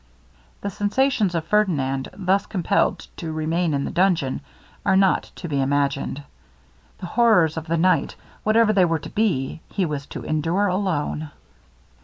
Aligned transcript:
The 0.61 0.71
sensations 0.71 1.35
of 1.35 1.45
Ferdinand, 1.45 2.09
thus 2.15 2.47
compelled 2.47 3.05
to 3.17 3.31
remain 3.31 3.71
in 3.75 3.85
the 3.85 3.91
dungeon, 3.91 4.41
are 4.83 4.95
not 4.97 5.29
to 5.35 5.47
be 5.47 5.61
imagined. 5.61 6.23
The 6.97 7.05
horrors 7.05 7.55
of 7.55 7.67
the 7.67 7.77
night, 7.77 8.15
whatever 8.41 8.73
they 8.73 8.83
were 8.83 8.97
to 8.97 9.09
be, 9.11 9.61
he 9.69 9.85
was 9.85 10.07
to 10.07 10.23
endure 10.23 10.65
alone. 10.65 11.29